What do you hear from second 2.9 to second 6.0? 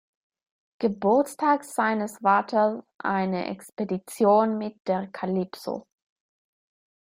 eine Expedition mit der "Calypso".